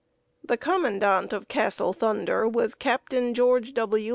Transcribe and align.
The 0.43 0.57
Commandant 0.57 1.31
of 1.31 1.47
Castle 1.47 1.93
Thunder 1.93 2.47
was 2.47 2.73
Captain 2.73 3.35
George 3.35 3.75
W. 3.75 4.09